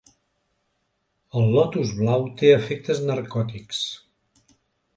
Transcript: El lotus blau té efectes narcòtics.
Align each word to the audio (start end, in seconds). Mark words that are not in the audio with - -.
El 1.41 1.45
lotus 1.57 1.91
blau 2.01 2.25
té 2.41 2.51
efectes 2.55 3.05
narcòtics. 3.11 3.87